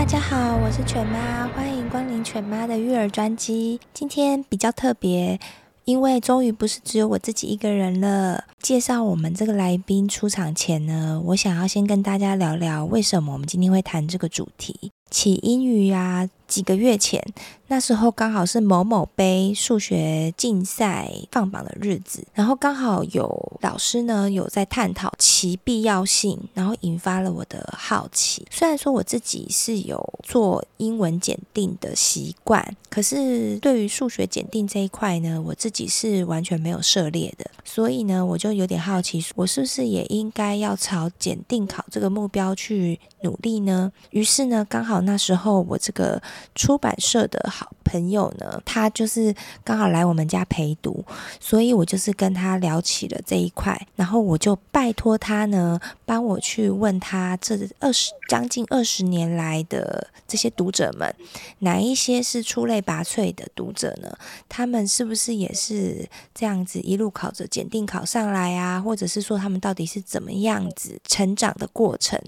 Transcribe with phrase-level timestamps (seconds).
[0.00, 3.78] 大家好，我是犬妈，欢迎光临犬妈的育儿专辑。
[3.92, 5.38] 今天比较特别。
[5.84, 8.44] 因为终于不是只有我自己一个人了。
[8.60, 14.90] 介绍我们这个来宾出场前呢，我想要先跟大家聊聊为什么我们今天会谈这个主题。
[15.10, 17.24] 起因于呀，几个月前，
[17.68, 28.46] 那时候刚好是某某杯数学竞赛放榜的日子，然后刚好有老师呢有在探讨其必要性，然后引发了我的好奇。
[28.50, 43.92] 虽然说我自己是有做英文检定的习惯，可是对于数学检定这一块呢，我自己是完全没有涉猎的，所以呢，我就有点好奇，我是不是也应该要朝检定考这个目标去努力呢？
[44.10, 45.00] 于是呢，刚好。
[45.00, 46.22] 那时候我这个
[46.54, 51.04] 出版社的好朋友呢，他就是刚好来我们家陪读，
[51.38, 61.14] 所以我就是跟他聊起了这一块，然后我就拜托他呢，帮我去问他这二十将近二十年来的这些读者们，
[61.60, 64.16] 哪一些是出类拔萃的读者呢？
[64.48, 68.80] 他们是不是也是这样子一路考着检定考上来啊？
[68.80, 72.20] 或者是说他们到底是怎么样子成长的过程？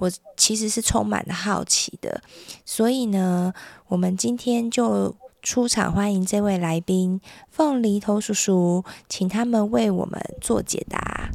[0.00, 2.22] 我其实是充满了好奇的，
[2.64, 3.52] 所以呢，
[3.88, 7.20] 我们今天就出场欢迎这位来宾
[7.50, 11.30] 凤梨头叔叔，请他们为我们做解答。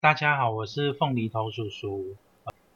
[0.00, 2.16] 大家好，我是凤梨头叔叔。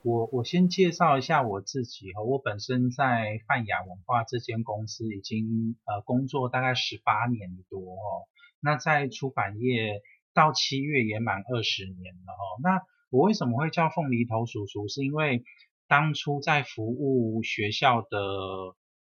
[0.03, 8.27] 我我先介绍一下我自己哈，我本身在泛亚文化这间公司已经呃工作大概十八年多哦，
[8.59, 10.03] 那在出版业
[10.35, 12.83] 到七月也满二十年了哦，那。
[13.11, 14.87] 我为什么会叫凤梨头叔叔？
[14.87, 15.43] 是因为
[15.89, 18.19] 当初在服务学校的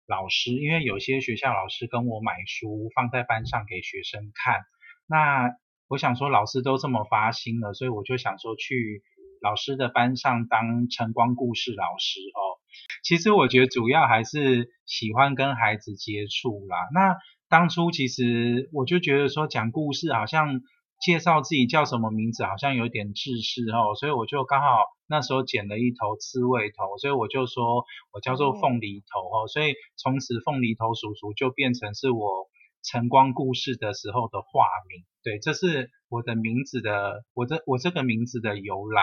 [0.07, 4.61] 老师，因为有些学校老师跟我买书放在班上给学生看，
[5.07, 5.57] 那
[5.89, 9.03] 我想说老师都这么发心了，所以我就想说去
[9.41, 12.61] 老师的班上当晨光故事老师哦。
[13.03, 16.77] 其实我觉得主要还是喜欢跟孩子接触啦。
[16.93, 17.17] 那
[17.49, 20.61] 当初其实我就觉得说讲故事好像。
[21.01, 24.67] 介绍自己叫什么名字好像有点自私哦，所以我就刚好
[25.07, 32.49] 那时候剪了一头刺猬头，所以我就说我叫做凤梨头哦，所以从此凤梨头叔叔就变成是我
[32.83, 39.03] 晨光故事的时候的化名，对，这是我的名字的，我这我这个名字的由来，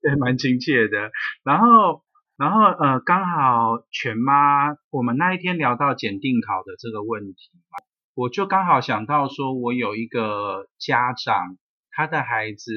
[0.00, 1.10] 对，蛮亲切的。
[1.44, 2.02] 然后
[2.36, 7.84] 然后呃，刚好全妈，我们那一天聊到检定考的这个问题嘛。
[8.14, 11.56] 我就刚好想到说，我有一个家长，
[11.90, 12.72] 他的孩子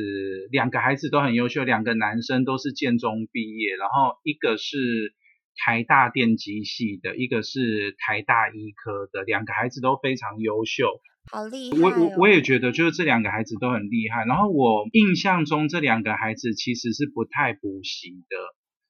[0.50, 5.13] 两个孩子都很优秀，两个男生都是建中毕业，然后一个是
[5.57, 11.01] 台大电机系的，一个是台大医科的，两个孩子都非常优秀，
[11.31, 11.81] 好厉害哦。
[11.81, 14.24] 我我我也觉得，就是这两个孩子都很厉害。
[14.25, 18.38] 然后我印象中，这两个孩子其实是不太补习的。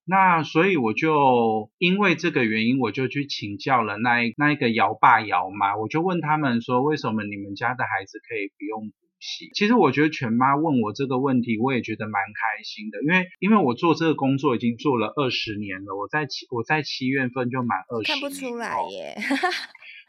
[0.07, 9.49] 那所以我就因为这个原因，我就去请教了那一那一个姚爸姚妈，我就问他们说，为什么你们家的孩子可以不用补习？
[9.55, 18.11] 其实我觉得全妈问我这个问题，我也觉得蛮开心的，因为因为我做这个工作已经做了二十年了，我在七我在七月份就满二十。
[18.11, 19.17] 看不出来耶，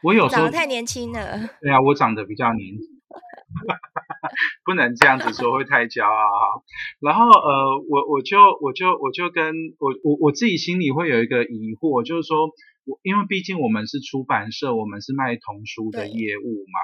[0.03, 1.49] 我有 时候长得太年轻了。
[1.59, 2.96] 对啊，我长得比较年轻。
[4.65, 6.63] 不能这样子说，会太骄傲哈。
[6.99, 12.47] 然后呃，我我就我就我就跟我我我自己心里会有一个疑惑，就是说，
[12.85, 16.79] 我因为毕竟我们是出版社，我们是卖童书的业务嘛。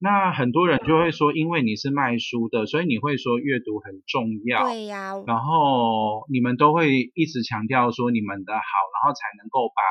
[0.00, 4.64] 那很多人就会说，因为你是卖书的，所以你会说阅读很重要。
[4.64, 5.14] 对呀。
[5.26, 8.62] 然后你们都会一直强调说你们的好，
[8.94, 9.82] 然后才能够把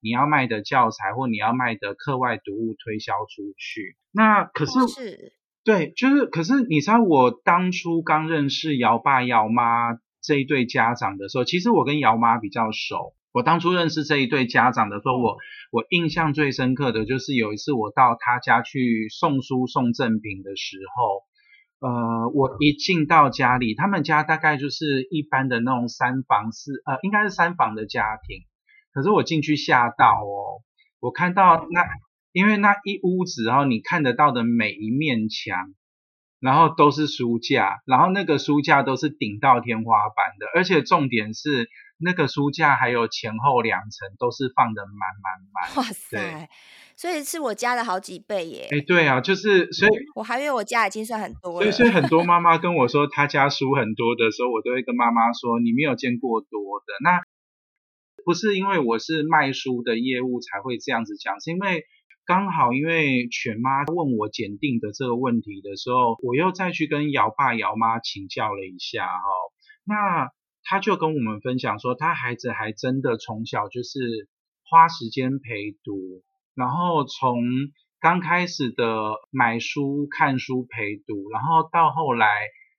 [0.00, 3.96] 你要卖的教材或你要卖的课外读物推销出去。
[4.12, 4.72] 那可是。
[4.88, 5.32] 是
[5.62, 9.92] 对，就是，可是你知道，我当初刚认识姚爸姚妈
[10.22, 13.12] 这一对家长的时候，其实我跟姚妈比较熟。
[13.30, 15.36] 我当初认识这一对家长的时候，我
[15.70, 28.46] 我印象最深刻的就是有一次我到他家去送书送赠品的时候，呃，我一进到家里，他们家大概就是一般的那种三房四，呃，应该是三房的家庭。
[28.92, 30.62] 可是我进去吓到哦，
[31.00, 31.84] 我看到那。
[32.32, 35.74] 因为那一屋子，然后你看得到的每一面墙，
[36.38, 45.84] 然后都是书架，然后那个书架都是顶到天花板的，而且重点是那个书架还有前后两层都是放的满满满。
[45.84, 46.48] 哇塞！
[46.94, 48.68] 所以是我家的好几倍耶。
[48.70, 51.62] 哎，对啊，就是所以，我还以为我家已经算很多了。
[51.62, 57.18] 所以，所以很多妈妈 跟我说她家书很多的时候，我都会跟妈妈说：“你没有见过多的。”那
[58.24, 61.84] 不是因为我是卖书的业务才会这样子讲，是因为。
[62.26, 69.24] 刚好因为犬妈问我检定的这个问题的时候，我又再去跟姚爸姚妈请教了一下哈，
[69.84, 70.30] 那
[70.62, 74.28] 他就跟我们分享说，他孩子还真的从小就是
[74.62, 76.22] 花时间陪读，
[76.54, 77.42] 然后从
[78.00, 82.28] 刚开始的买书看书陪读，然后到后来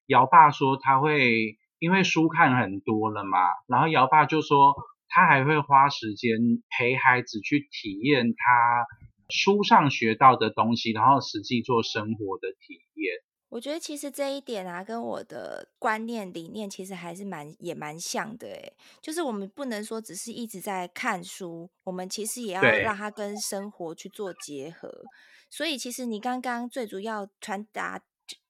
[0.06, 4.74] 姚爸说他会因为书看很多了嘛，然后姚爸就说
[5.14, 6.32] 他还会花时间
[6.76, 8.86] 陪孩子去体验他。
[9.34, 13.16] 书上学到的东西，然后实际做生活的体验。
[13.48, 18.74] 我觉得其实这一点啊，跟我的观念理念其实还是蛮也蛮像的诶。
[19.02, 25.02] 就是我们不能说只是一直在看书，我们其实也要让它跟生活去做结合。
[25.50, 28.02] 所以其实你刚刚最主要传达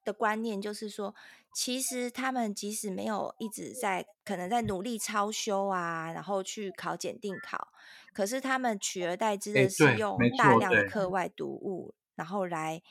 [0.03, 1.13] 的观念就是说，
[1.53, 7.67] 其实他们即使没有一直在可能在努力超修啊，然后去考检定考。
[8.13, 12.81] 可是他们取而代之的是用大量的课外读物，然后来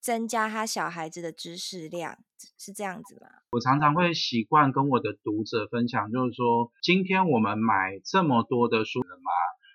[0.00, 2.18] 增加他小孩子的知识量，
[2.56, 3.28] 是这样子吗？
[3.50, 9.30] 我常常会习惯跟我的读者分享，就是说，今天我们买这么多的书了吗？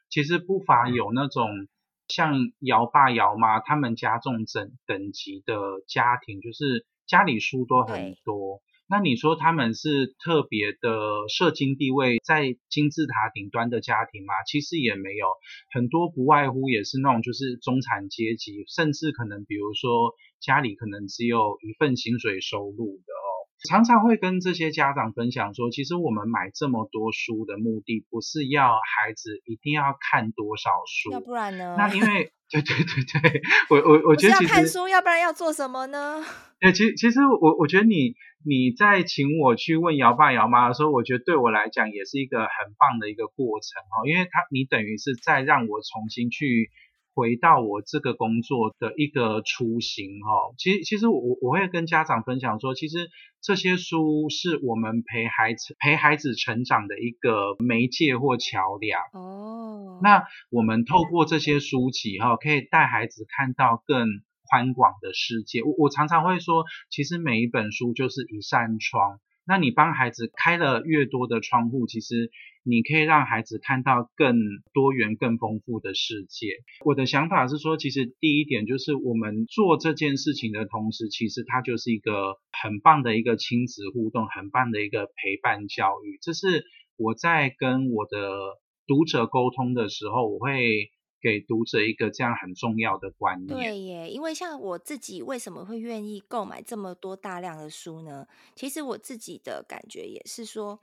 [0.09, 1.67] 其实不乏有那种
[2.07, 5.55] 像姚爸姚妈他们家重等等级的
[5.87, 8.61] 家庭，就是家里书都很多。
[8.89, 14.33] 那你说他们是特别的社经地位在金字塔顶端的家庭吗？
[14.45, 15.25] 其实也没有，
[15.71, 23.29] 很多不外乎也是那种就是中产阶级，甚至可能比如说家里可能只有一份薪水收入的哦。
[23.69, 31.75] 常常会跟这些家长分享说，其实我们买这么多书的目的不是要孩子一定要看多少书，要不然呢？
[31.77, 36.23] 那因为对对对对，我我我觉得其实要看书，要不然要做什么呢？
[36.61, 38.13] 哎，其其实我我觉得你
[38.45, 46.69] 你在请我去问姚爸姚妈的时候，我觉得对我来讲也是一个很棒的一个过程哈，因为他你等于是在让我重新去。
[47.13, 53.09] 回到我这个工作的一个雏形哈，其实其实我我会跟家长分享说，其实
[53.41, 59.99] 这些书是我们陪孩子陪孩子成长的一个媒介或桥梁哦。
[60.01, 64.07] 那我们透过这些书籍哈，可以带孩子看到更
[64.49, 65.61] 宽广的世界。
[65.63, 69.19] 我我常常会说，其实每一本书就是一扇窗。
[69.45, 72.31] 那你帮孩子开了越多的窗户，其实
[72.63, 74.37] 你可以让孩子看到更
[74.73, 76.47] 多元、更丰富的世界。
[76.85, 86.17] 我的想法是说，其实第一点就是我们做这件事情的同时，其实它就是一个很棒的一个亲子互动，很棒的一个陪伴教育。
[86.21, 86.65] 这是
[86.95, 88.31] 我在跟我的
[88.87, 90.91] 读者沟通的时候，我会。
[91.23, 93.57] 给读者一个这样很重要的观念。
[93.57, 98.27] 对耶，因为像我自己为什么会愿意购买这么多大量的书呢？
[98.53, 100.81] 其实我自己的感觉也是说，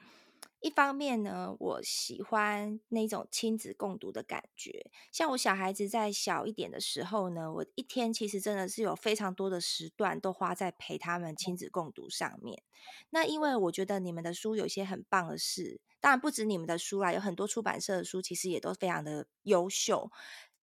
[0.60, 4.90] 一方面呢，我喜欢那种亲子共读的感觉。
[5.12, 12.62] 像我小孩子在小一点的时候呢，我一天其实真的是有非常多的时段都花在陪他们亲子共读上面。
[13.10, 15.82] 那因为我觉得你们的书有些很棒的事。
[16.00, 20.10] 当然不止你们的书啦，有很多出版社的书其实也都非常的优秀。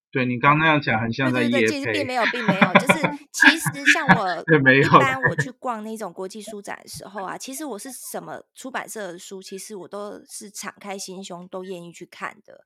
[0.09, 1.51] 对，你刚刚那样讲，很像在业配。
[1.51, 12.63] 对对对，其实并没有，并没有，就是其实像 我一般我去 逛那种国际书展的时候啊，其实我是什么出版社的书，其实我都是敞开心胸，都愿意去看的。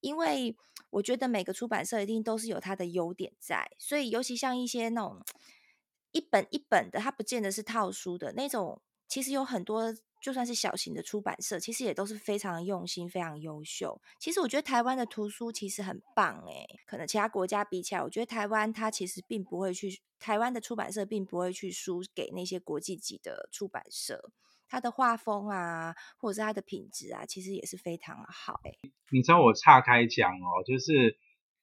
[0.00, 0.56] 因为
[0.90, 5.22] 我觉得每个出版社一定都是有它的优点在，所以尤其像一些那种
[6.10, 9.94] 一本一本的，它不见得是套书的那种，其实有很多。
[10.20, 14.00] 就算是小型的出版社，其实也都是非常用心、非常优秀。
[14.18, 24.30] 其实我觉得台湾的图书其实很棒诶，可能其他国家比起来，我觉得台湾它其实并不会去，台湾的出版社并不会去输给那些国际级的出版社。
[24.68, 28.78] 它的画风啊，或者是它的品质啊，其实也是非常好诶。
[29.10, 31.18] 你知道我岔开讲哦，就是。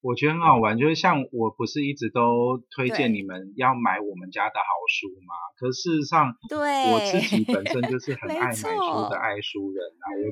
[0.06, 5.34] 我觉得很好玩，就是像我不是一直都推荐你们要买我们家的好书嘛？
[5.58, 6.62] 可事实上，对，
[6.94, 8.70] 我自己本身就是很爱买书
[9.10, 10.06] 的爱书人啊。
[10.14, 10.30] 我，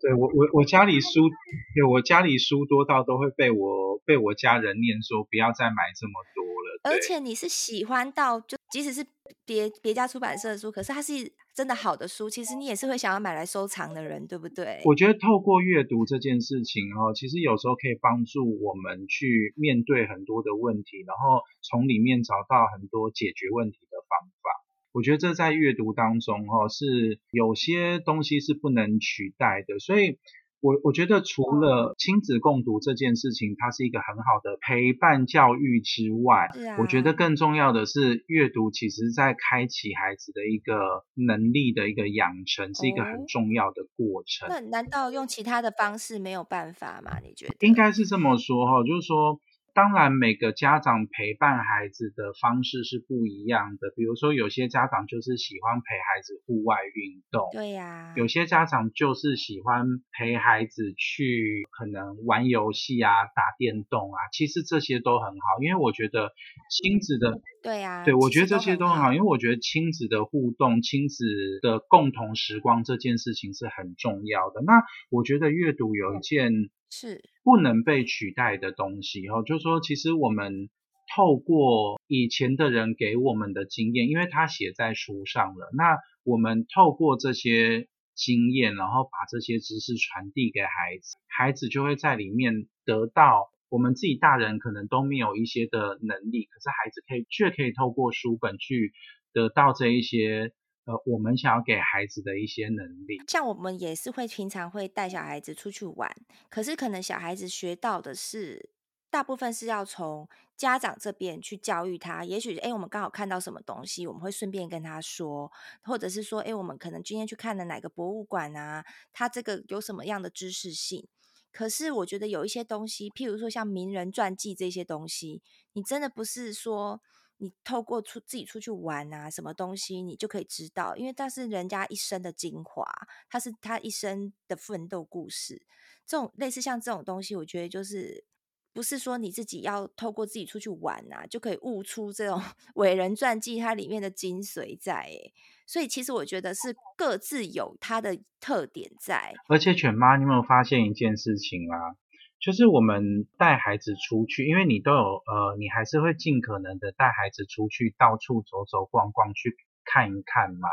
[0.00, 1.28] 对我我我家里书，
[1.74, 6.80] 对我家里书多到都会被我被我家人念说不要再买这么多了。
[6.84, 9.06] 而且你是喜欢到就即使是
[9.46, 11.32] 别别家出版社的书，可是它是。
[11.54, 14.82] 真的好的书，其实你也是会想要买来收藏的人，对不对？
[14.84, 24.50] 我觉得透过阅读这件事情哦，其实有时候可以帮助我们去面对很多的问题，然后从里面找到很多解决问题的方法。
[24.94, 30.18] 我觉得这在阅读当中哈，是有些东西是不能取代的，所以。
[30.64, 44.48] 我我觉得除了亲子共读这件事情，它是一个很好的陪伴教育之外，啊、我觉得更重要的是阅读，其实在开启孩子的一个能力的一个养成，是一个很重要的过程。
[44.48, 47.18] 那难道用其他的方式没有办法吗？
[47.22, 47.54] 你觉得？
[47.66, 49.38] 应该是这么说哈，就是说。
[49.74, 53.92] 当然，每个家长陪伴孩子的方式是不一样的。
[53.96, 58.14] 比如说，有些家长就是喜欢陪孩子户外运动，对呀、啊。
[58.16, 59.84] 有些家长就是喜欢
[60.16, 64.18] 陪孩子去可能玩游戏啊、打电动啊。
[64.32, 66.30] 其实这些都很好，因为我觉得
[66.70, 71.24] 亲子的，对呀、啊，对，我觉得这些都很好，因为我觉得亲子的互动、亲子
[71.62, 74.62] 的共同时光这件事情是很重要的。
[74.64, 76.70] 那我觉得阅读有一件。
[76.90, 80.70] 是不能被取代的东西，哈，就是说，其实我们
[81.16, 90.68] 透过以前的人给我们的经验，因为他写在书上了，那我们透过这些经验，然后把这些知识传递给孩
[91.02, 98.92] 子，孩子就会在里面得到我们自己大人可能都没有一些的能力，可是孩子可以却可以透过书本去
[99.32, 100.52] 得到这一些。
[100.86, 106.14] 呃，我们想要给孩子的一些能力，像我们也是会平常会带小孩子出去玩，
[106.50, 108.68] 可是可能小孩子学到的是，
[109.08, 110.28] 大部分是要从
[110.58, 112.22] 家长这边去教育他。
[112.26, 115.50] 也许，哎，我们刚好看到什么东西，我们会顺便跟他说，
[115.84, 121.08] 或者是说，哎，我们可能今天去看了哪个博物馆啊，他这个有什么样的知识性？
[121.54, 125.40] 可是我觉得有一些东西，譬如说像名人传记这些东西，
[125.72, 127.00] 你真的不是说。
[127.38, 132.86] 你透过出自己出去玩啊，什么东西你就可以知道，因为它是人家一生的精华，
[133.28, 135.66] 它是他一生的奋斗故事。
[136.06, 138.24] 这种类似像这种东西，我觉得就是
[138.72, 142.40] 不是说你自己要透过自己出去玩啊，就可以悟出这种
[142.76, 145.02] 伟人传记它里面的精髓在。
[145.02, 145.34] 诶，
[145.66, 149.32] 所以其实我觉得是各自有它的特点在。
[149.48, 151.96] 而且犬妈，你有没有发现一件事情啊？
[152.40, 160.68] 就是我们带孩子出去，因为你都有呃，你还是会尽可能的带孩子出去到处走走逛逛，去看一看嘛。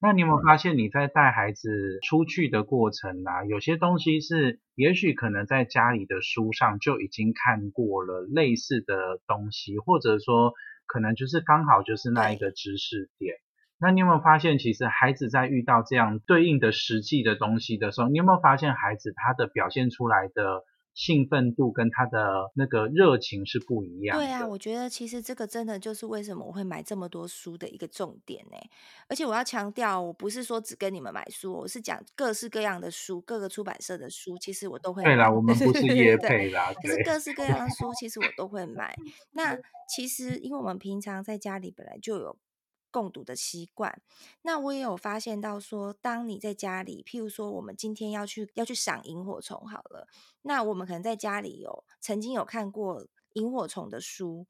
[0.00, 10.52] 那你有没有发现你在带孩子出去的过程啊，有些东西是也许可能在家里的书上就已经看过了类似的东西，或者说
[10.86, 13.36] 可能就是刚好就是那一个知识点。
[13.78, 20.64] 那你有没有发现，其实孩子在遇到这样对应的实际的东西的时候，你有没有发现孩子他的表现出来的？
[20.96, 24.24] 兴奋度跟他的那个热情是不一样的。
[24.24, 28.56] 对啊，我觉得其实这个真的就是为什么我会买这么多书的一个重点呢。
[29.08, 35.08] 而且我要强调，我不是说只跟你们买书，我是讲各式各样的书，各个出版社的书，其实我都会买。
[35.08, 38.94] 对啦，我们不是业配啦，可是各式各样的书，其实我都会买。
[39.32, 42.38] 那其实因为我们平常在家里本来就有。
[42.94, 44.00] 共读的习惯，
[44.42, 50.06] 那我也有发现到说，当你在家里，譬如说我们今天要去要去赏萤火虫好了，
[50.42, 54.46] 那我们可能在家里有曾经有看过萤火虫的书，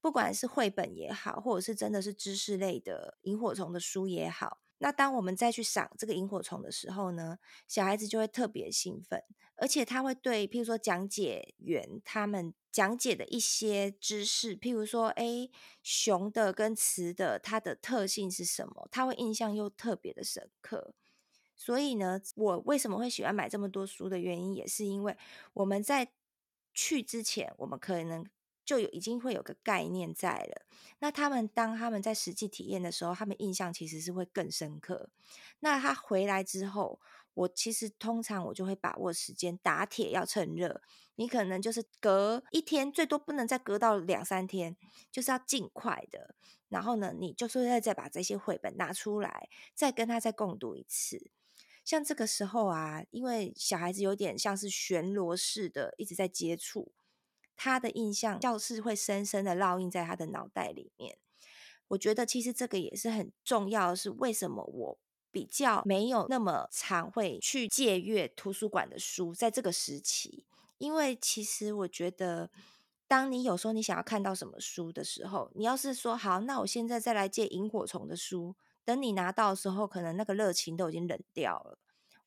[0.00, 4.60] 不管是绘本也好，或者是真的是知识类的萤火虫的书也好。
[4.78, 9.22] 那当我们再去赏这个萤火虫的时候呢，小孩子就会特别兴奋，
[9.56, 15.50] 而且他会对，譬如说讲解员他们讲解的一些知识，譬如说，诶，
[15.82, 20.94] 雄的跟雌的它的特性是什么，他会印象又特别的深刻。
[21.56, 25.16] 所以呢，我为什么会喜欢买这么多书的原因，也是因为
[25.54, 26.12] 我们在
[26.72, 28.24] 去之前，我们可能。
[28.68, 30.66] 就有已经会有个概念在了，
[30.98, 35.08] 那他们当他们在实际体验的时候，他们印象其实是会更深刻。
[35.60, 37.00] 那他回来之后，
[37.32, 40.82] 我其实通常我就会把握时间，打铁要趁热。
[41.14, 44.76] 你可能就是隔一天，最多不能再隔到两三天，
[45.10, 46.34] 就是要尽快的。
[46.68, 51.30] 然后呢，你就是再再把这些绘本拿出来，再跟他再共读一次。
[51.86, 56.92] 像这个时候啊，因为小孩子有点像是旋螺式的一直在接触。
[57.58, 61.18] 他的印象教室会深深的烙印在他的脑袋里面。
[61.88, 64.98] 我觉得其实这个也是很重要的，是为什么我
[65.30, 70.44] 比较没有那么常会去借阅图书馆的书，在这个时期，
[70.78, 72.50] 因为其实我觉得，
[73.06, 81.78] 当你有时候你想要看到什么书的时候，你要是说好，那我现在再来借萤火虫的书，等你拿到的时候，可能那个热情都已经冷掉了。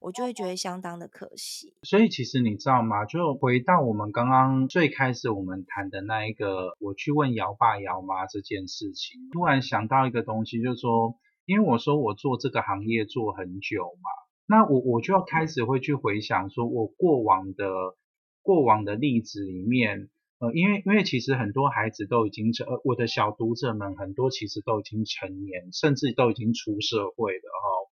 [0.02, 1.76] 我就会觉得相当的可惜。
[1.84, 3.06] 所以其实你知道吗？
[3.06, 11.16] 就回到我们刚刚最开始我们谈的那一个，我去问姚爸姚妈这件事情，突然想到一个东西，就是说，
[11.46, 14.10] 因为我说我做这个行业做很久嘛，
[14.48, 17.70] 那我我就要开始会去回想，说我过往的
[18.42, 27.91] 过往的例子里面，呃，因为因为其实很多孩子都已经成，呃，我的小读者们很多其实都已经成年，甚至都已经出社会了哈。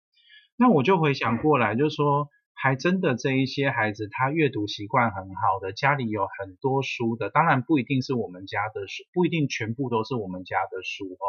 [0.58, 11.26] 那我就回想过来，就是说，还真的这一些孩子，他阅读习惯很好的，家里有很多书的，当然不一定是我们家的书，不一定全部都是我们家的书哦。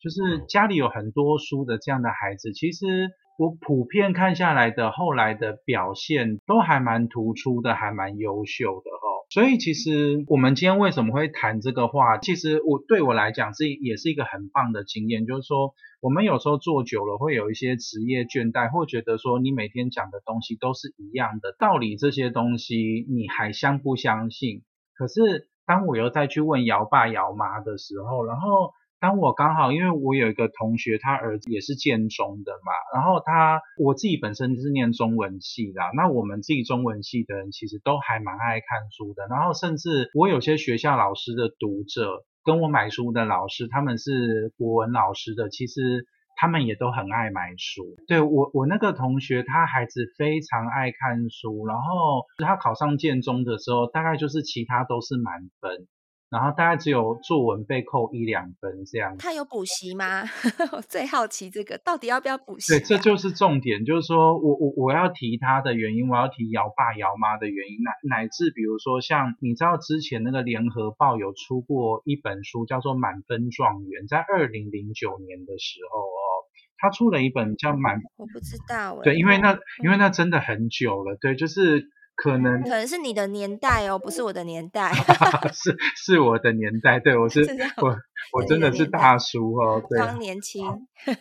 [0.00, 9.19] 就是家里有很多书的这样的孩子，其实我普遍看下来的后来的表现都还蛮突出的，还蛮优秀的哈。
[9.30, 12.18] 所以其实我们今天为什么会谈这个话？
[12.18, 24.62] 其实我对我来讲是也是一个很棒的经验，就是说我们有时候做久了会有一些职业倦怠，或觉得说你每天讲的东西都是一样的道理，这些东西你还相不相信？
[24.94, 28.72] 可是当我又再去问姚爸姚妈的时候，然后。
[29.00, 46.04] 当我刚好，因为我有一个同学，他儿子也是建中的嘛，然后他我自己本身就是念中文系的，那我们自己中文系的人其实都还蛮爱看书的，然后甚至我有些学校老师的读者跟我买书的老师，他们是国文老师的，其实
[46.36, 47.96] 他们也都很爱买书。
[48.06, 55.88] 对，我我那个同学，他孩子非常爱看书，然后他考上建中的时候，大概就是其他都是满分。
[56.30, 59.16] 然后大概只有作文被扣一两分这样。
[59.18, 60.22] 他有补习吗？
[60.70, 62.78] 我最好奇这个到底要不要补习啊？
[62.78, 67.90] 对，这就是重点，就是说我我我要提他的原因，我要提姚爸姚妈的原因，乃
[68.22, 76.46] 乃至比如说像你知道之前那个联合报有出过一本书叫做《满分状元》，在二零零九年的时候哦，
[76.78, 79.02] 他出了一本叫《满》，我不知道欸。
[79.02, 81.90] 对，因为那因为那真的很久了，对，就是。
[82.22, 84.92] 可能可能是你的年代哦，不是我的年代。
[85.52, 87.40] 是是我的年代，对，我 是，
[87.80, 87.96] 我
[88.34, 90.62] 我真的是大叔哦，对，刚年轻。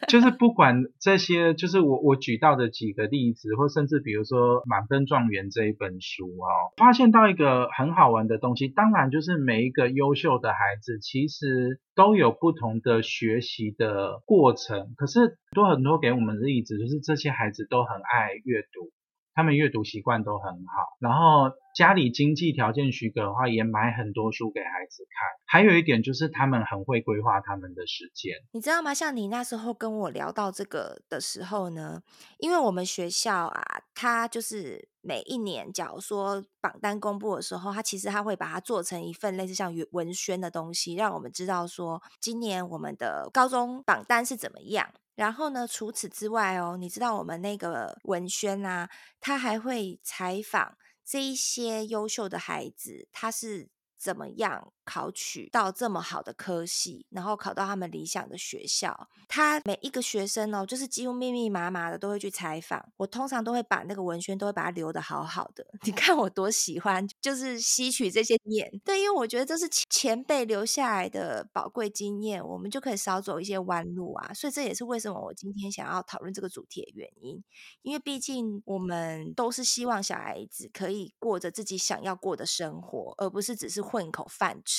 [0.09, 8.67] 就是不管这些，就是我我举到的几个例子，或甚至比如说《满分状元》这一本书哦，发现到一个很好玩的东西。
[8.67, 14.93] 当然，就是每一个优秀的孩子，其实都有不同的学习的过程。
[14.97, 18.91] 可是多很多给我们的例子，就是这些孩子都很爱阅读。
[19.39, 25.29] 他们阅读习惯都很好，然后家里经济条件许可的话，也买很多书给孩子看。
[25.45, 28.93] 还有一点就是他们很会规划他们的时间，你知道吗？
[28.93, 32.01] 像你那时候跟我聊到这个的时候呢，
[32.39, 44.89] 因为我们学校啊，它就是每一年，假如说榜单公布的时候，它其实它会把它做成一份类似像文宣的东西，让我们知道说今年我们的高中榜单是怎么样。
[45.19, 59.07] 然后呢，除此之外哦，你知道我们那个文轩啊，他还会采访这一些优秀的孩子，他是怎么样考取到这么好的科系，然后考到他们理想的学校。
[59.27, 62.83] 他每一个学生哦，就是几乎密密麻麻的都会去采访。
[62.97, 65.63] 我通常都会把那个文宣都会把它留得好好的。
[65.85, 68.81] 你看我多喜欢，就是吸取这些经验。
[68.83, 74.33] 对，因为我觉得这是前辈留下来的宝贵经验，我们就可以少走一些弯路啊。
[74.33, 77.43] 所以这也是为什么我今天想要讨论这个主题的原因。
[77.83, 83.83] 因为毕竟我们都是希望小孩子可以过着自己想要过的生活，而不是只是。
[83.89, 84.78] 混口饭吃，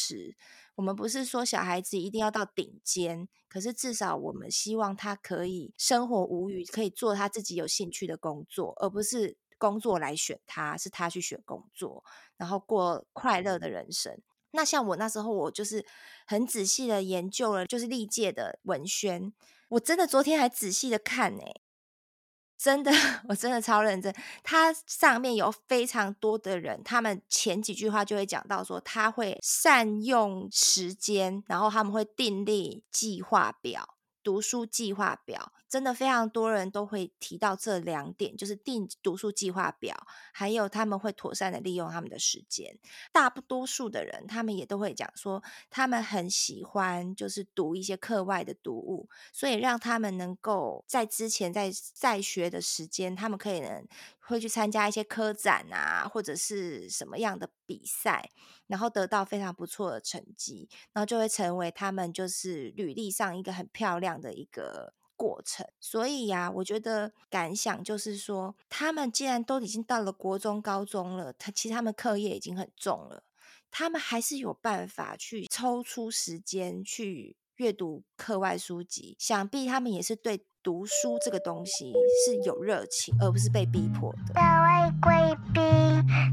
[0.77, 12.03] 我们不是说小孩子一定要到顶尖，可是至少我们希望他可以生活无虞，可以做他自己有兴趣的工作，而不是工作来选他，是他去选工作，
[12.39, 14.19] 然后过快乐的人生。
[14.53, 15.85] 那像我那时候，我就是
[16.27, 19.33] 很仔细的研究了，就是历届的文宣，
[19.69, 21.43] 我真的昨天还仔细的看呢、
[22.63, 22.91] 真的，
[23.27, 24.15] 我真的超认真。
[24.43, 33.97] 它上面有非常多的人，他们前几句话就会讲到说，他会善用时间，然后他们会订立计划表。
[34.23, 39.97] 读书计划表真的非常多人都会提到这两点，就是定读书计划表，
[40.33, 42.77] 还有他们会妥善的利用他们的时间。
[43.13, 53.87] 大不多数的人，他们也都会讲说，他们很喜欢就是读一些课外的读物，所以让他们能够在之前在在学的时间，他们可以能
[54.19, 58.29] 会去参加一些科展啊，或者是什么样的比赛。
[58.67, 65.67] 然后得到非常不错的成绩，然后就会成为他们就是履历上一个很漂亮的一个过程。
[65.79, 73.23] 所以呀、我觉得感想就是说，他们既然都已经到了国中、高中了，他其实他们课业已经很重了，
[73.71, 79.15] 他们还是有办法去抽出时间去阅读课外书籍。
[79.19, 81.93] 想必他们也是对读书这个东西
[82.25, 84.33] 是有热情，而不是被逼迫的。
[84.33, 85.63] 各位贵宾，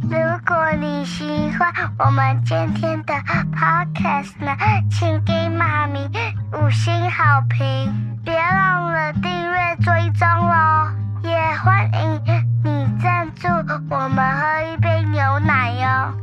[0.03, 1.25] 如果你喜
[1.57, 1.67] 欢
[1.99, 3.13] 我们今天的
[3.53, 4.55] podcast 呢，
[4.89, 6.07] 请给妈咪
[6.53, 10.89] 五星好评，别忘了订阅追踪哦。
[11.21, 12.21] 也欢迎
[12.63, 13.47] 你赞助
[13.89, 16.13] 我们喝一杯牛奶哟。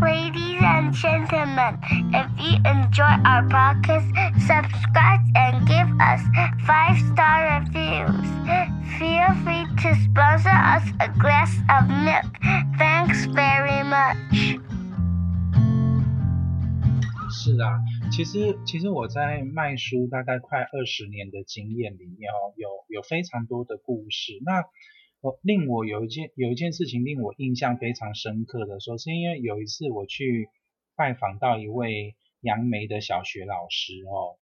[0.00, 1.78] Ladies and gentlemen,
[2.12, 6.20] if you enjoy our podcast, subscribe and give us
[6.66, 8.26] five star reviews.
[8.98, 12.26] Feel free to sponsor us a glass of milk.
[12.76, 14.60] Thanks very much.
[17.30, 17.78] 是啊，
[18.10, 24.32] 其实其实我在卖书大概快二十年的经验里面哦，有有非常多的故事。
[24.44, 24.64] 那
[25.20, 30.48] 我令我有一件有一件事情令我印象非常深刻的时候，是因为有一次我去
[30.96, 34.38] 拜访到一位杨梅的小学老师哦，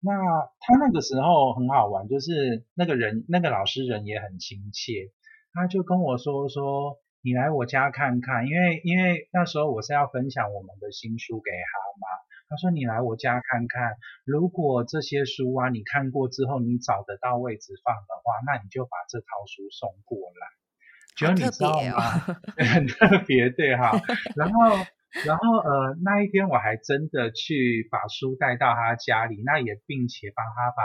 [0.00, 0.12] 那
[0.60, 5.10] 他那个时候很好玩，就是那个人那个老师人也很亲切，
[5.52, 12.06] 他就跟我说说，你来我家看看，因为因为那时候我是要分享我们的新书给他嘛。
[12.48, 20.48] 他说：“你来我家看看，如果这些书啊你看过之后，你找得到位置放的话，那你就把这套书送过来。
[21.16, 22.02] 觉得你知道吗？
[22.56, 23.92] 很特别，对哈。
[24.36, 24.76] 然后，
[25.26, 30.82] 然后呃，那一天我还真的去把书带到他家里，那也并且帮他把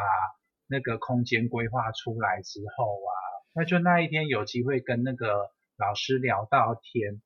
[0.67, 3.13] 那个空间规划出来之后啊，
[3.53, 7.21] 那就那一天有机会跟那个老师聊到天，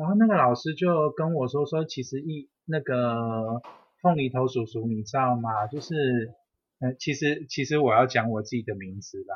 [0.00, 3.60] 然后那个老师就跟我说说，其实一。”那个
[4.00, 5.66] 凤梨头叔叔，你知道吗？
[5.66, 6.32] 就是，
[6.78, 9.34] 呃，其实其实我要讲我自己的名字啦。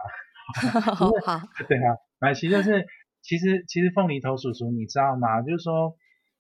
[0.95, 1.11] 好，
[1.67, 2.87] 对啊，啊，其实就是，
[3.21, 5.43] 其实其实凤梨头叔叔，你知道吗？
[5.43, 5.97] 就是说，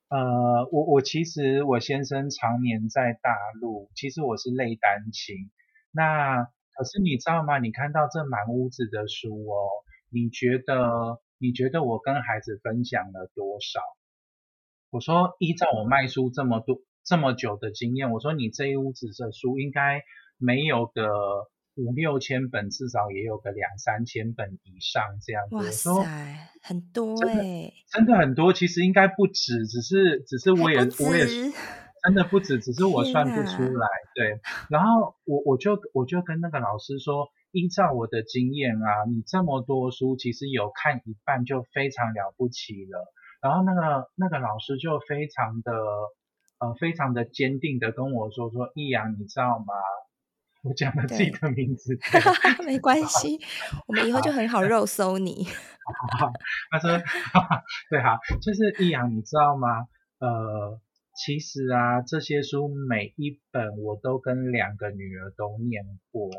[0.08, 5.50] 呃，我我其实我先生常年在大陆，其实我是类单亲。
[5.90, 7.58] 那可是你知道吗？
[7.58, 9.66] 你看到这满屋子的书哦，
[10.12, 13.80] 你觉得你觉得我跟孩子分享了多少？
[14.94, 20.02] 我说，依照我卖书这么多这么久的经验，我说你这一屋子的书应该
[20.38, 21.02] 没有个
[21.74, 25.56] 五六千本，至少也有个两三千本以上这样子。
[25.56, 26.04] 哇塞，说
[26.62, 28.52] 很多哎、欸，真的很多。
[28.52, 33.88] 其实应该不止，只是只是我也我也真的不止，只是我算不出来。
[34.14, 34.38] 对，
[34.70, 43.12] 然后我我就我就跟那个老师说，依照我的经验啊，你这么多书，其实有看一半就非常了不起了。
[43.44, 45.72] 然后那个那个老师就非常的
[46.60, 49.74] 呃非常的坚定的跟我说说，易阳你知道吗？
[50.62, 51.94] 我讲了自己的名字，
[52.64, 53.38] 没关系，
[53.86, 55.46] 我们以后就很好肉搜你。
[56.72, 59.68] 他说哈哈对哈，就是易阳你知道吗？
[60.20, 60.80] 呃，
[61.14, 66.30] 其实啊这些书每一本我都跟两个女儿都念过。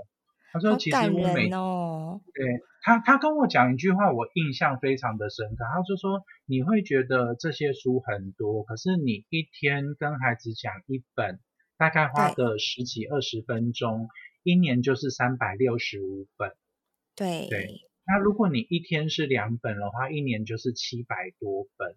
[0.52, 2.46] 他说：“其实我每哦，对
[2.82, 5.66] 他，他跟我讲一句话，我印象非常的深刻。
[5.66, 11.42] 他就说：你会觉得这些书很多，可是你一天跟孩子讲一本，
[11.78, 14.08] 大概花个十几二十分钟，
[14.44, 16.54] 一年就是三百六十五本。
[17.18, 21.96] 对对，那如果你一天是两本的话，一年就是七百多本。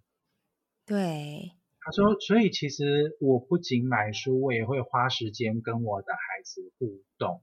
[0.84, 7.40] 对，他说，所以其实我不仅买书，我也会花时间跟我的孩子互动。”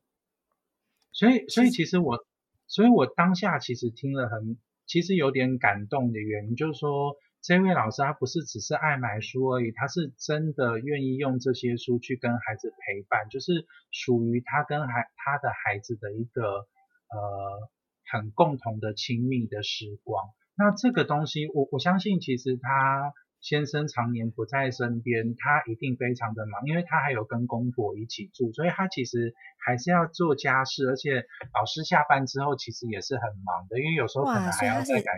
[1.15, 2.19] 所以，所以其实我，
[2.67, 17.69] 所以我当下其实听了很，其实有点感动的原因，就是说，这位老师他不是只是爱买书而已，他是真的愿意用这些书去跟孩子陪伴，就是属于他跟孩他的孩子的一个呃
[18.11, 20.25] 很共同的亲密的时光。
[20.57, 23.13] 那这个东西，我我相信其实他。
[23.45, 35.11] 先生常年不在身边，他一定非常的忙，因为他还有跟公婆一起住，所以他其实还是要做家事，而且老师下班之后其实也是很忙的，因为有时候可能还要再改。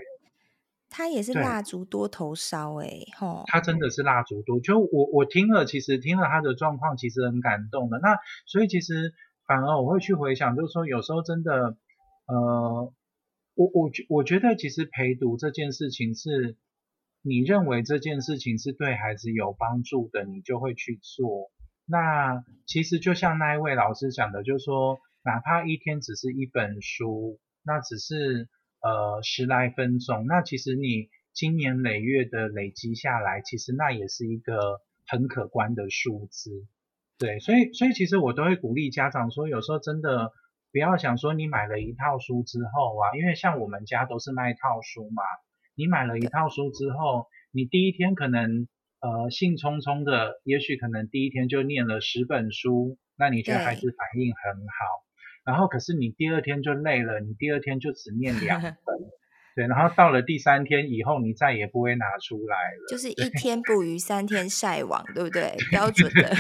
[0.89, 3.45] 他也是蜡烛多头烧哎，吼！
[3.47, 7.97] 他真的是蜡烛多，就我我听了，其实听了他的状况，其实很感动的。
[7.99, 9.13] 那所以其实
[9.45, 11.77] 反而我会去回想，就是说有时候真的，
[12.25, 12.93] 呃，
[13.55, 16.57] 我我觉我觉得其实陪读这件事情是。
[17.27, 21.51] 你认为这件事情是对孩子有帮助的，你就会去做。
[21.85, 28.47] 那其实就像那一位老师讲的，就是说，哪怕一天只是一本书，那只是
[28.81, 36.65] 呃十来分钟，那其实你经年累月的累积下来，其实那也是一个很可观的数字。
[37.19, 40.31] 对，所以所以其实我都会鼓励家长说，有时候真的
[40.71, 45.23] 不要想说你买了一套书之后啊，因为像我们家都是卖套书嘛。
[45.77, 48.67] 你买了一套书之后，你第一天可能
[48.99, 55.05] 呃兴冲冲的，也许可能第一天就念了十本书，那你觉得孩子反应很好。
[55.45, 58.97] 然后可是你第二天就累了，你第二天就只念两 本，
[59.55, 59.67] 对。
[59.67, 62.87] 然后到了第三天以后，你再也不会拿出来了。
[62.89, 65.55] 就是一天捕鱼三天晒网，对不对？
[65.69, 66.35] 标准的。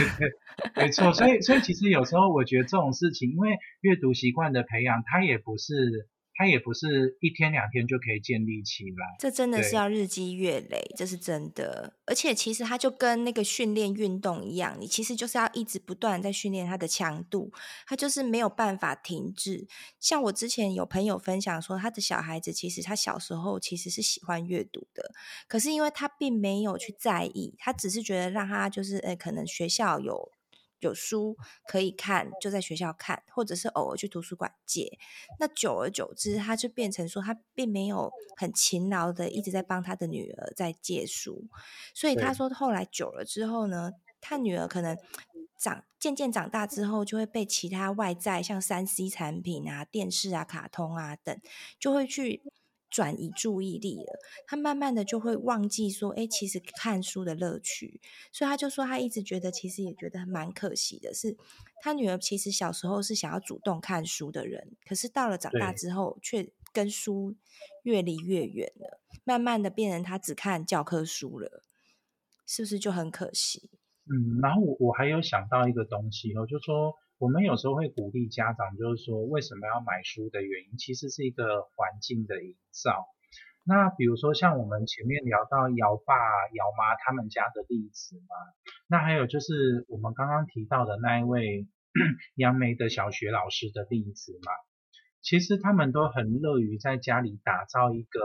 [0.75, 6.09] 没错，所以所以其实有时候我觉得这种事情，因为阅读习惯的培养，它也不是。
[6.37, 9.17] 它也不是一天两天就可以建立起来。
[9.17, 11.95] 这真的是要日积月累，这是真的。
[12.05, 17.51] 而且其实它就跟那个训练运动一样，你其实就是要一直不断在训练它的强度，
[17.87, 19.67] 它就是没有办法停滞。
[19.99, 25.11] 像我之前有朋友分享说，他的小孩子其实他小时候其实是喜欢阅读的，
[25.47, 30.31] 可是因为他并没有去在意，他只是觉得让他就是诶，可能学校有。
[30.79, 31.35] 有书
[31.67, 34.97] 可以看，就在学校看，或者是偶尔去图书馆借。
[35.39, 41.47] 那久而久之，他就变成说，他并没有很勤劳的一直在帮他的女儿在借书。
[41.93, 44.97] 所以他说，后来久了之后呢，他女儿可能
[45.57, 51.39] 长渐渐长大之后，就会被其他外在像三 C 产品啊、电视啊、卡通啊等，
[51.79, 52.43] 就会去。
[52.89, 57.99] 转移注意力了，他慢慢的就会忘记说，哎，其实看书的乐趣。
[58.31, 61.37] 所以他就说，他一直觉得，其实也觉得蛮可惜的是，是
[61.81, 67.35] 他女儿其实小时候是想要主动看书的人，可是到了长大之后，却跟书
[67.83, 71.63] 越离越远了，慢慢的变成他只看教科书了，
[72.45, 73.69] 是不是就很可惜？
[74.05, 76.93] 嗯，然后我我还有想到一个东西哦，就说。
[77.19, 83.07] 我们有时候会鼓励家长，就是说为什么要买书的原因，其实是一个环境的营造。
[83.65, 86.13] 那比如说像我们前面聊到姚爸、
[86.53, 88.35] 姚妈他们家的例子嘛，
[88.87, 91.67] 那还有就是我们刚刚提到的那一位
[92.35, 94.51] 杨梅的小学老师的例子嘛，
[95.23, 98.21] 其实他们都很乐于在家里打造一个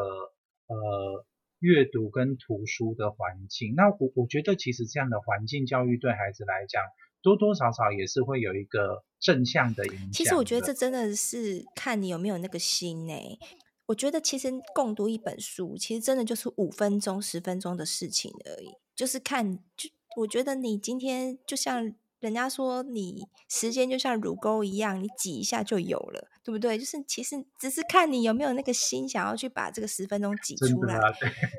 [0.66, 1.24] 呃
[1.60, 3.74] 阅读跟图书的环境。
[3.74, 6.82] 那我我觉得其实这样的环境教育对孩子来讲。
[7.22, 10.12] 多多少少也是会有一个正向的影响。
[10.12, 13.38] 其实我觉得这真的是看你有没有那个心呢、欸。
[13.86, 18.70] 我觉得其实共读一本书，其实真的就是五分钟、十分钟的事情而已。
[18.94, 26.78] 就是看，就我觉得你今天就像人家说，你时间就像乳沟一样，你挤一下就有了，对不对？
[26.78, 30.94] 就是其实只是看你有没有那个心，想要去把这个十分钟挤出来。
[30.96, 31.12] 啊、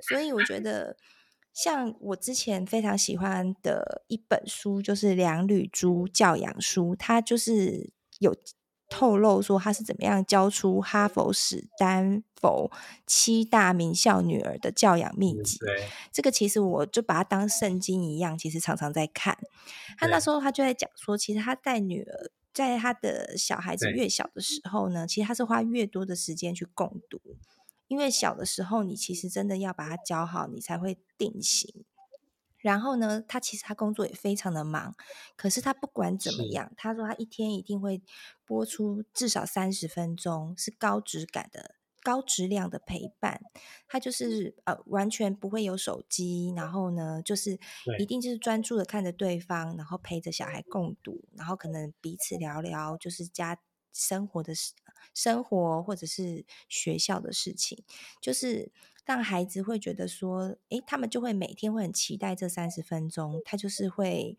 [0.10, 0.98] 所以我觉得。
[1.54, 8.36] 像我之前非常喜欢的一本书，就是梁吕珠教养书，它就是有
[8.90, 12.72] 透露说他是怎么样教出哈佛、史丹佛
[13.08, 15.58] 七大名校女儿的教养秘籍。
[15.58, 19.38] 对，这个其实我就把它当圣经一样，其实常常在看。
[19.98, 27.20] 他那时候他就在讲说，其实他带女儿，在他的小孩子越小的时候呢，其实他是花越多的时间去共读。
[27.88, 31.86] 因为小的时候，你其实真的要把它教好，你才会定型。
[32.58, 34.96] 然后呢，他其实他工作也非常的忙，
[35.36, 38.02] 可是他不管怎么样，他说他一天一定会
[38.46, 43.42] 播出至少三十分钟，是高质感的、高质量的陪伴。
[43.86, 47.60] 他就是呃完全不会有手机，然后呢，就是
[48.00, 53.60] 一定就是专注的看着对方，然后陪着小孩共读，然后可能彼此聊聊，就是家
[53.92, 54.72] 生活的事。
[55.14, 57.84] 生活或者是学校的事情，
[58.22, 58.72] 就是
[59.06, 63.42] 让孩子会觉得说，诶，他们就会每天会很期待这三十分钟。
[63.44, 64.38] 他就是会，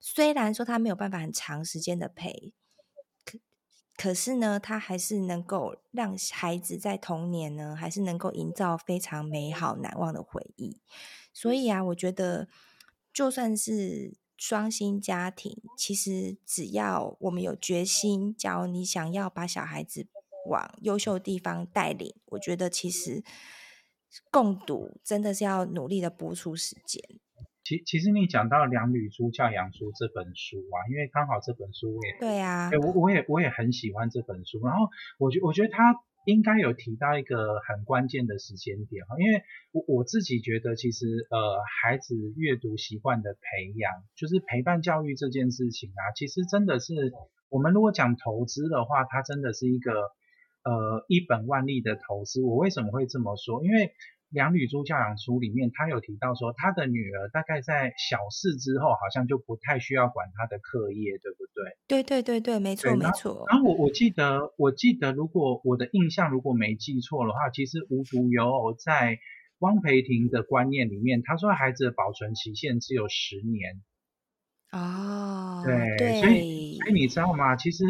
[0.00, 2.52] 虽然说他没有办法很长时间的陪，
[3.24, 3.38] 可
[3.96, 10.80] 可是呢，他还是能够让孩子在童年呢，还是能够营造非常美好难忘的回忆。
[11.32, 12.48] 所以啊，我觉得
[13.12, 14.16] 就算是。
[14.36, 20.06] 双薪家庭，其实只要我们有决心，假如你想要把小孩子
[20.48, 23.22] 往优秀地方带领，我觉得其实
[24.30, 27.02] 共读真的是要努力的播出时间。
[27.64, 35.94] 其其实你讲到梁吕珠教养书这本书啊，因为刚好这本书我也对啊，我我也我也很喜欢这本书，然后我觉我觉得他。
[36.26, 47.12] 应该有提到一个很关键的时间点哈，因为我我自己觉得，其实呃，孩子阅读习惯的培养，就是陪伴教育这件事情啊，其实真的是
[47.48, 49.92] 我们如果讲投资的话，它真的是一个
[50.64, 52.42] 呃一本万利的投资。
[52.42, 53.64] 我为什么会这么说？
[53.64, 53.92] 因为
[54.30, 61.76] 梁吕珠教养书里面，他有提到说，他的女儿大概在小四之后，好像就不太需要管他的课业，对不对？
[61.86, 63.46] 对对对对，没错没错。
[63.48, 69.18] 然后我我记得，我记得，如果我的印象如果没记错的话，其实无独有偶，在
[69.60, 73.80] 汪培珽的观念里面，他说孩子的保存期限只有十年。
[74.72, 77.54] 哦，对，对，所以所以你知道吗？
[77.54, 77.84] 其实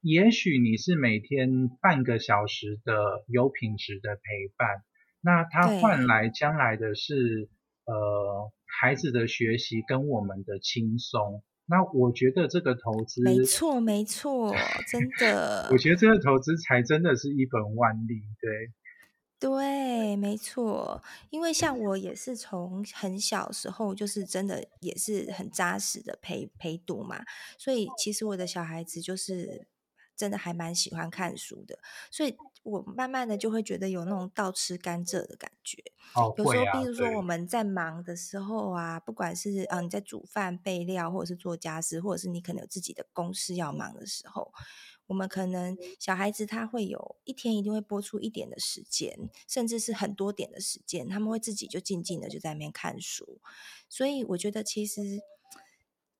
[0.00, 4.22] 也许你是每天半个小时的有品质的陪
[4.56, 4.82] 伴。
[5.24, 7.48] 那他换来将来的是，
[7.86, 11.42] 呃，孩子的学习跟我们的轻松。
[11.64, 14.54] 那我觉得这个投资，没错没错，
[14.86, 15.66] 真 的。
[15.72, 18.70] 我觉得这个投资才真的是一本万利，对。
[19.40, 21.02] 对，没错。
[21.30, 27.24] 因为像我也是从很小时候，就是真的也是很扎实的陪陪读嘛，
[27.56, 29.66] 所以其实我的小孩子就是
[30.14, 31.78] 真的还蛮喜欢看书的，
[32.10, 32.36] 所以。
[32.64, 35.82] 我慢慢的就会觉得有那种倒吃甘蔗的感觉。
[36.14, 44.52] 哦，有时候，啊、比如说我们在忙的时候啊，不管是啊你在煮饭备料，或者是做家事，或者是你可能有自己的公事要忙的时候，
[45.06, 53.40] 我们可能小孩子他会有一天一定会播出一点的时间，甚至是很多点的时间，他们会自己就静静的就在那边看书。
[53.88, 55.20] 所以我觉得其实。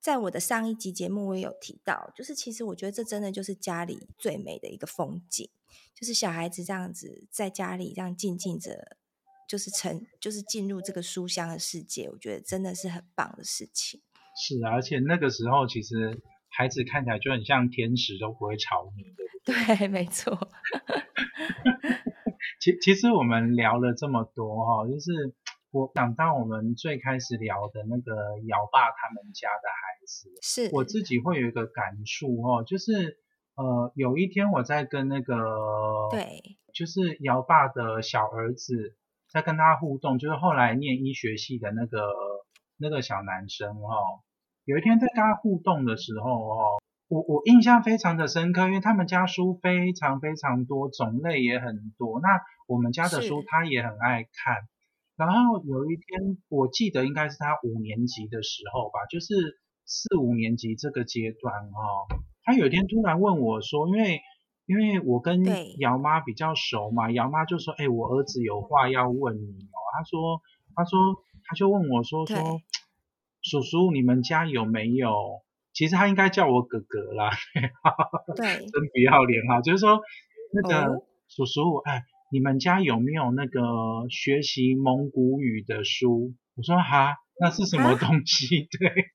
[0.04, 5.48] 在我的上一集节目，我也有提到，就是其实我觉得这真的就是家里最美的一个风景，
[5.94, 8.96] 就是小孩子这样子在家里这样静静着，
[9.48, 14.00] 就是成就是进入这个书香的世界，我觉得真的是很棒的事情。
[14.36, 19.76] 是啊，而且那个时候其实孩子看起来就很像天使，都不会吵你，对不对？
[19.76, 20.36] 对，没错。
[22.60, 25.34] 其其实我们聊了这么多哈，就是。
[25.74, 33.18] 我想到我们最开始聊的那个姚爸他们家的孩子，是我自己会有一个感触哦，就是
[33.56, 35.34] 呃有一天我在跟那个
[36.10, 38.96] 对，就是姚爸的小儿子
[39.30, 42.00] 在跟他互动，就是后来念医学系的那个
[42.76, 44.22] 那个小男生哦，
[44.64, 52.28] 有一天在跟他互动的时候哦，我我印象非常的深刻，因为他们家书非常非常多，种类也很多，那
[52.66, 54.68] 我们家的书他也很爱看。
[55.16, 62.24] 然后有一天，我记得应该是他五年级的时候吧，就是四五年级这个阶段哦。
[62.44, 64.20] 他有一天突然问我说：“因为
[64.66, 65.42] 因为我跟
[65.78, 70.42] 姚妈比较熟嘛，姚妈就说：‘哎，我儿子有话要问你哦。’他说，
[70.74, 70.98] 他说，
[71.44, 72.60] 他就问我说：‘说
[73.42, 75.40] 叔叔，你们家有没有？’
[75.72, 77.30] 其实他应该叫我哥哥啦。
[78.36, 80.00] 对， 真不要脸哈，就是说
[80.52, 82.02] 那个、哦、叔叔，哎。”
[82.32, 83.60] 你们家有没有那个
[84.10, 86.34] 学习蒙古语的书？
[86.56, 88.68] 我说哈，那是什么东西？
[88.78, 89.12] 对，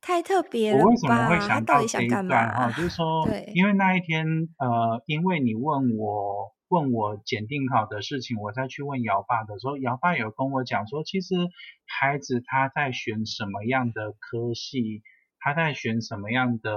[0.00, 0.84] 太特别了吧？
[0.84, 2.70] 我为什么会想到这一段哈？
[2.76, 4.26] 就是说，因为那一天
[4.58, 11.34] 呃，因为你问我问我检定考的事情，我再去问姚爸的时候，姚爸有跟我讲说，其实
[11.86, 15.02] 孩子他在选什么样的科系，
[15.38, 16.70] 他在选什么样的。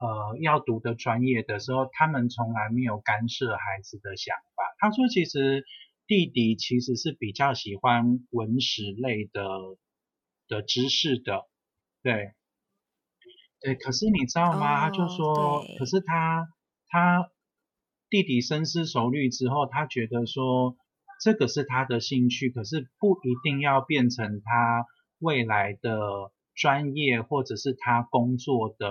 [0.00, 4.62] 呃，要读的专业的时候，他们从来没有干涉孩子的想法。
[4.78, 5.64] 他说，其实
[6.08, 9.46] 弟弟其实是比较喜欢文史类的
[10.48, 11.46] 的知识的，
[12.02, 12.32] 对，
[13.60, 13.76] 对。
[13.76, 14.80] 可是你知道吗？
[14.80, 16.48] 他就说，可是他
[16.88, 17.30] 他
[18.10, 20.76] 弟弟深思熟虑之后，他觉得说
[21.22, 24.86] 这个是他的兴趣，可是不一定要变成他
[25.20, 28.90] 未来的专业，或者是他工作的。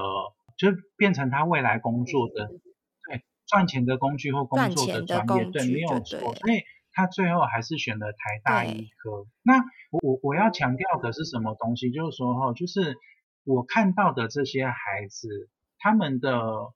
[0.58, 6.34] 就变成他未来工作的对赚钱的工具或工作的专业，对，没有错。
[6.34, 6.64] 所以
[6.98, 9.28] 他最后还是选了台大医科。
[9.44, 9.60] 那
[9.92, 11.92] 我我我要强调的是什么东西？
[11.92, 12.98] 就是说哈，就是
[13.44, 16.74] 我看到的这些孩子，他们的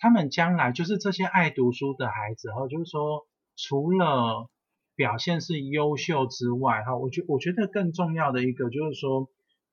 [0.00, 4.50] 他们将来就是这些爱读书的孩子哈，就是说除了
[4.96, 9.30] 表现是优秀之外哈，我觉我觉得更重要的一个就是说。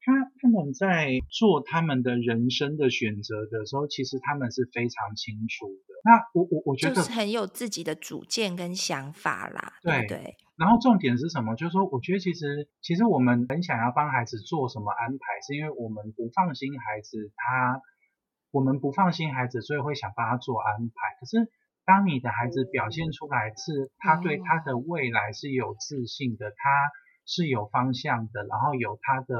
[0.07, 5.91] 他他们在做他们的人生的选择的时候，其实他们是非常清楚的。
[6.05, 9.73] 那我我我觉得就是很有自己的主见跟想法啦。
[9.83, 10.37] 对对。
[10.55, 11.55] 然后重点是什么？
[11.55, 17.81] 就是说，我觉得其实其实我们很想要帮孩子做什么安排，是因为我们不放心孩子他，
[18.51, 20.95] 我们不放心孩子，所以会想帮他做安排。
[21.19, 21.51] 可是
[21.83, 26.55] 当你的孩子表现出来是他对他的未来是有自信的，他
[27.25, 29.35] 是有方向的，然后有他的。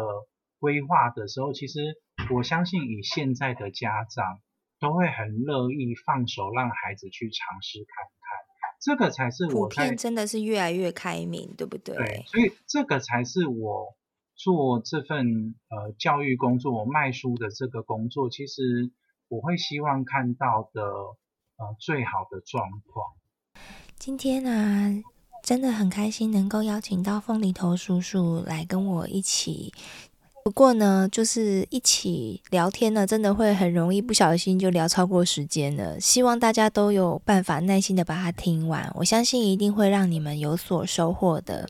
[0.59, 1.97] 规划的时候，其实
[2.33, 4.39] 我相信以现在的家长
[4.79, 11.95] 都会很乐意放手让孩子去尝试看看，这个才是我在普遍真的是越来越开明，对不对？
[11.95, 13.95] 对，所以这个才是我
[14.35, 18.91] 做这份呃教育工作，我卖书的这个工作，其实
[19.29, 23.15] 我会希望看到的呃最好的状况。
[23.97, 24.93] 今天呢、啊，
[25.43, 29.73] 真的很开心能够邀请到凤梨头叔叔来跟我一起。
[30.47, 35.99] 不过呢，就是一起聊天呢，真的会很容易不小心就聊超过时间了。
[35.99, 41.67] 希望大家都有办法耐心的把它听完，我相信一定会让你们有所收获的。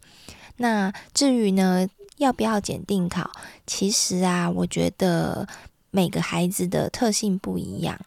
[0.58, 1.88] 那至于呢，
[2.18, 3.32] 要不要检定考？
[3.66, 5.48] 其实啊，我觉得
[5.90, 8.00] 每个孩子的特性不一样。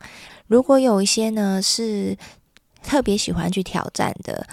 [0.47, 2.17] 如果有一些呢是
[2.81, 4.47] 特别喜欢去挑战的。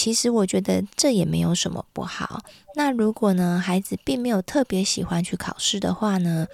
[0.00, 2.40] 其实我觉得这也没有什么不好。
[2.74, 6.46] 那如果呢，孩子并没有特别喜欢去考试的话呢，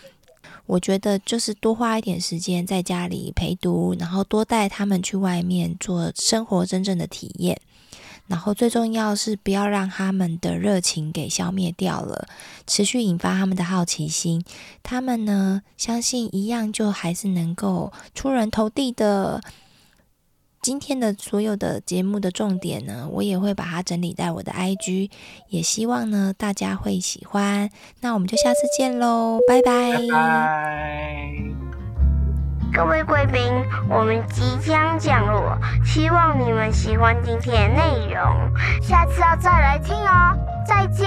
[0.66, 7.60] 我觉得就是多花一点时间在家里陪读，然后多带他们去外面做生活真正的体验。
[8.26, 12.26] 然后最重要是不要让他们的热情给消灭掉了，
[12.66, 14.44] 持续引发他们的好奇心。
[14.82, 19.40] 他们呢，相信一样就还是能够出人头地的。
[20.66, 25.12] 今天的所有的节目的重点呢，我也会把它整理在我的 IG，
[25.48, 27.70] 也希望呢大家会喜欢。
[28.00, 29.92] 那我们就下次见喽，拜拜。
[29.92, 31.34] 拜拜。
[32.74, 33.40] 各位贵宾，
[33.88, 38.52] 我们即将降落，希望你们喜欢今天的内容，
[38.82, 40.36] 下次要再来听哦。
[40.66, 41.06] 再见